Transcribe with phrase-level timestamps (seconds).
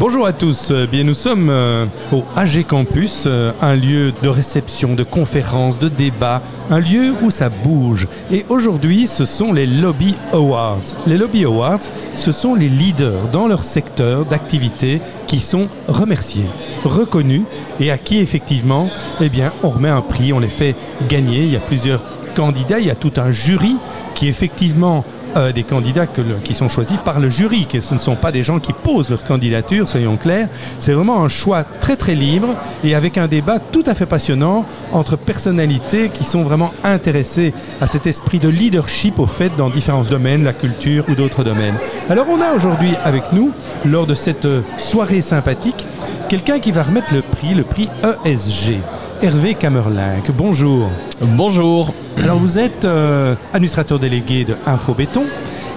[0.00, 4.28] Bonjour à tous, Euh, bien nous sommes euh, au AG Campus, euh, un lieu de
[4.30, 8.08] réception, de conférences, de débats, un lieu où ça bouge.
[8.32, 10.96] Et aujourd'hui, ce sont les Lobby Awards.
[11.06, 11.82] Les Lobby Awards,
[12.14, 16.48] ce sont les leaders dans leur secteur d'activité qui sont remerciés,
[16.82, 17.42] reconnus
[17.78, 18.88] et à qui effectivement,
[19.20, 20.76] eh bien, on remet un prix, on les fait
[21.10, 21.42] gagner.
[21.42, 22.02] Il y a plusieurs
[22.34, 23.76] candidats, il y a tout un jury
[24.14, 25.04] qui effectivement
[25.36, 26.06] euh, des candidats
[26.44, 29.10] qui sont choisis par le jury, que ce ne sont pas des gens qui posent
[29.10, 30.48] leur candidature, soyons clairs.
[30.78, 32.48] C'est vraiment un choix très très libre
[32.84, 37.86] et avec un débat tout à fait passionnant entre personnalités qui sont vraiment intéressées à
[37.86, 41.76] cet esprit de leadership au fait dans différents domaines, la culture ou d'autres domaines.
[42.08, 43.52] Alors on a aujourd'hui avec nous,
[43.84, 45.86] lors de cette euh, soirée sympathique,
[46.28, 47.88] quelqu'un qui va remettre le prix, le prix
[48.24, 48.80] ESG.
[49.22, 50.88] Hervé Camerlinck, bonjour.
[51.20, 51.92] Bonjour.
[52.22, 55.24] Alors vous êtes euh, administrateur délégué de Infobéton.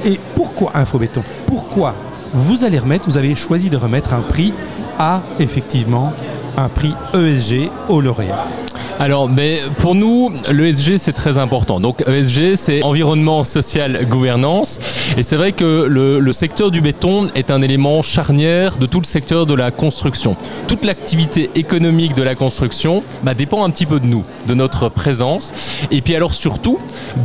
[0.06, 1.24] Et pourquoi Infobéton?
[1.46, 1.94] Pourquoi
[2.34, 4.54] vous allez remettre, vous avez choisi de remettre un prix
[4.98, 6.14] à effectivement
[6.58, 8.46] un prix ESG au lauréat
[9.00, 11.80] Alors, mais pour nous, l'ESG c'est très important.
[11.80, 14.80] Donc, ESG c'est environnement, social, gouvernance.
[15.18, 19.06] Et c'est vrai que le, secteur du béton est un élément charnière de tout le
[19.06, 20.36] secteur de la construction.
[20.68, 24.90] Toute l'activité économique de la construction bah, dépend un petit peu de nous, de notre
[24.90, 25.54] présence.
[25.92, 26.80] Et puis alors surtout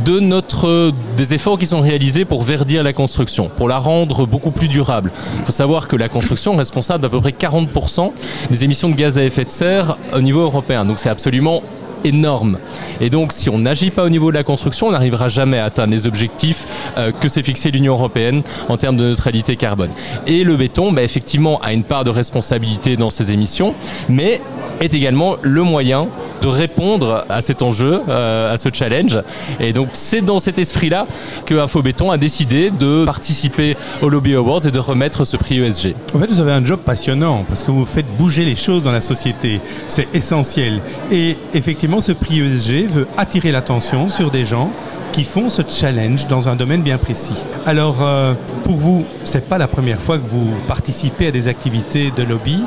[0.05, 4.51] de notre des efforts qui sont réalisés pour verdir la construction, pour la rendre beaucoup
[4.51, 5.11] plus durable.
[5.39, 8.11] Il faut savoir que la construction est responsable d'à peu près 40%
[8.51, 10.85] des émissions de gaz à effet de serre au niveau européen.
[10.85, 11.61] Donc c'est absolument
[12.03, 12.57] énorme.
[13.01, 15.65] Et donc, si on n'agit pas au niveau de la construction, on n'arrivera jamais à
[15.65, 16.65] atteindre les objectifs
[16.97, 19.89] euh, que s'est fixé l'Union européenne en termes de neutralité carbone.
[20.27, 23.73] Et le béton, bah, effectivement, a une part de responsabilité dans ces émissions,
[24.07, 24.41] mais
[24.79, 26.07] est également le moyen
[26.41, 29.19] de répondre à cet enjeu, euh, à ce challenge.
[29.59, 31.07] Et donc, c'est dans cet esprit-là
[31.45, 35.95] que Infobéton a décidé de participer au Lobby Awards et de remettre ce prix ESG.
[36.13, 38.91] En fait, vous avez un job passionnant parce que vous faites bouger les choses dans
[38.91, 39.61] la société.
[39.87, 40.79] C'est essentiel.
[41.11, 44.71] Et effectivement, ce prix ESG veut attirer l'attention sur des gens
[45.11, 47.43] qui font ce challenge dans un domaine bien précis.
[47.65, 48.33] Alors, euh,
[48.63, 52.59] pour vous, c'est pas la première fois que vous participez à des activités de lobby.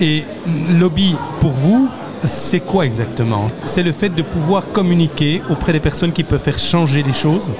[0.00, 1.88] Et mm, lobby, pour vous,
[2.24, 3.46] c'est quoi exactement?
[3.64, 7.50] C'est le fait de pouvoir communiquer auprès des personnes qui peuvent faire changer les choses?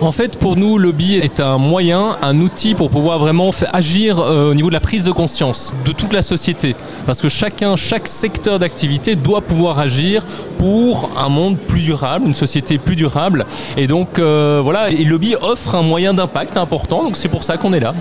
[0.00, 4.50] En fait, pour nous, lobby est un moyen, un outil pour pouvoir vraiment agir euh,
[4.50, 6.76] au niveau de la prise de conscience de toute la société.
[7.06, 10.24] Parce que chacun, chaque secteur d'activité doit pouvoir agir
[10.58, 13.44] pour un monde plus durable, une société plus durable.
[13.76, 17.02] Et donc, euh, voilà, et lobby offre un moyen d'impact important.
[17.02, 17.94] Donc, c'est pour ça qu'on est là.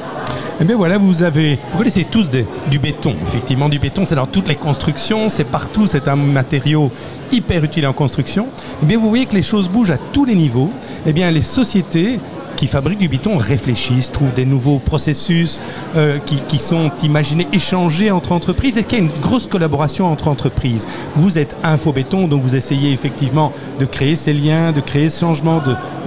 [0.66, 3.14] Eh vous avez, vous connaissez tous du béton.
[3.28, 6.90] Effectivement, du béton, c'est dans toutes les constructions, c'est partout, c'est un matériau
[7.34, 8.48] hyper utile en construction.
[8.82, 10.72] Eh bien, vous voyez que les choses bougent à tous les niveaux.
[11.06, 12.18] Eh les sociétés
[12.56, 15.60] qui fabriquent du béton réfléchissent, trouvent des nouveaux processus
[15.98, 18.78] euh, qui, sont imaginés, échangés entre entreprises.
[18.78, 20.88] Est-ce qu'il y a une grosse collaboration entre entreprises?
[21.18, 25.62] Vous êtes Infobéton, donc vous essayez effectivement de créer ces liens, de créer ce changement,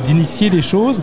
[0.07, 1.03] d'initier des choses.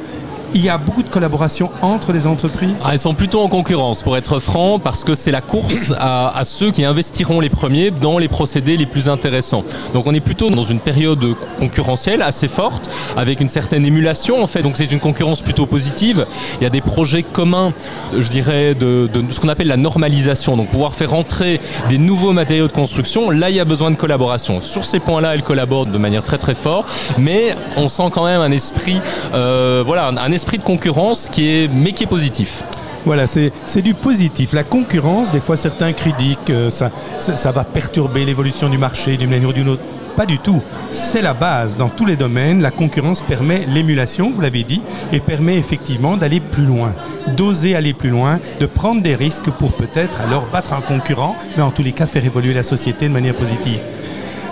[0.56, 4.04] Il y a beaucoup de collaboration entre les entreprises Ah, Elles sont plutôt en concurrence,
[4.04, 8.20] pour être franc, parce que c'est la course à, ceux qui investiront les premiers dans
[8.20, 9.64] les procédés les plus intéressants.
[9.96, 11.26] Donc on est plutôt dans une période
[11.58, 12.88] concurrentielle assez forte,
[13.18, 14.62] avec une certaine émulation en fait.
[14.62, 16.28] Donc c'est une concurrence plutôt positive.
[16.62, 17.74] Il y a des projets communs,
[18.16, 20.56] je dirais, de, ce qu'on appelle la normalisation.
[20.56, 23.96] Donc pouvoir faire entrer des nouveaux matériaux de construction, là il y a besoin de
[23.96, 24.62] collaboration.
[24.62, 26.88] Sur ces points-là, elles collaborent de manière très très forte,
[27.18, 29.02] mais on sent quand même un esprit,
[29.34, 32.64] euh, voilà, un, un esprit de concurrence qui est, mais qui est positif.
[33.06, 34.52] Voilà, c'est du positif.
[34.52, 39.16] La concurrence, des fois certains critiquent que ça, ça, ça va perturber l'évolution du marché
[39.16, 39.84] d'une manière ou d'une autre.
[40.18, 40.62] Pas du tout.
[40.92, 42.62] C'est la base dans tous les domaines.
[42.62, 44.82] La concurrence permet l'émulation, vous l'avez dit,
[45.14, 46.94] et permet effectivement d'aller plus loin,
[47.38, 51.64] d'oser aller plus loin, de prendre des risques pour peut-être alors battre un concurrent, mais
[51.64, 53.80] en tous les cas faire évoluer la société de manière positive.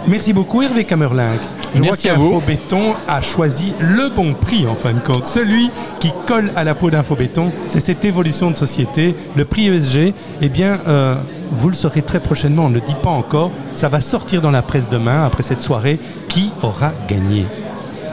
[0.07, 1.39] Merci beaucoup Hervé Camerlinck.
[1.75, 5.25] Je Merci vois qu'Infobéton a choisi le bon prix en fin de compte.
[5.25, 5.69] Celui
[5.99, 9.15] qui colle à la peau d'Infobéton, c'est cette évolution de société.
[9.35, 11.15] Le prix ESG, eh bien, euh,
[11.51, 13.51] vous le saurez très prochainement, on ne le dit pas encore.
[13.73, 15.99] Ça va sortir dans la presse demain, après cette soirée.
[16.27, 17.45] Qui aura gagné?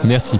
[0.04, 0.38] Merci.